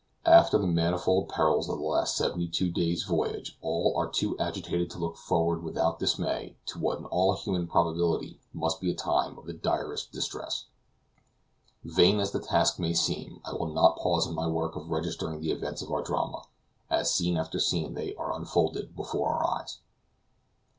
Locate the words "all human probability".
7.05-8.39